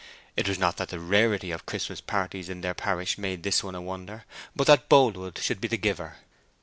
[0.35, 3.75] It was not that the rarity of Christmas parties in the parish made this one
[3.75, 4.23] a wonder,
[4.55, 6.15] but that Boldwood should be the giver.